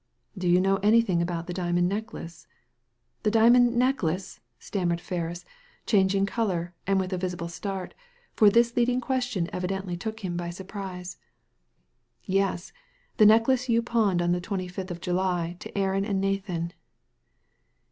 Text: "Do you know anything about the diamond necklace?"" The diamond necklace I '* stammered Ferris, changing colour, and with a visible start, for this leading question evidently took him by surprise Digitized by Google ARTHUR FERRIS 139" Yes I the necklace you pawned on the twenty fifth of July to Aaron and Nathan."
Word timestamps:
"Do 0.35 0.47
you 0.49 0.59
know 0.59 0.77
anything 0.77 1.21
about 1.21 1.45
the 1.45 1.53
diamond 1.53 1.87
necklace?"" 1.87 2.47
The 3.21 3.29
diamond 3.29 3.75
necklace 3.75 4.39
I 4.39 4.41
'* 4.59 4.59
stammered 4.65 4.99
Ferris, 4.99 5.45
changing 5.85 6.25
colour, 6.25 6.73
and 6.87 6.99
with 6.99 7.13
a 7.13 7.19
visible 7.19 7.47
start, 7.47 7.93
for 8.33 8.49
this 8.49 8.75
leading 8.75 8.99
question 8.99 9.47
evidently 9.53 9.95
took 9.95 10.21
him 10.21 10.35
by 10.35 10.49
surprise 10.49 11.17
Digitized 12.23 12.25
by 12.25 12.33
Google 12.33 12.41
ARTHUR 12.41 12.47
FERRIS 12.47 12.47
139" 12.47 12.49
Yes 12.49 12.73
I 12.73 12.73
the 13.17 13.25
necklace 13.27 13.69
you 13.69 13.81
pawned 13.83 14.21
on 14.23 14.31
the 14.31 14.41
twenty 14.41 14.67
fifth 14.67 14.89
of 14.89 15.01
July 15.01 15.55
to 15.59 15.77
Aaron 15.77 16.05
and 16.05 16.19
Nathan." 16.19 16.73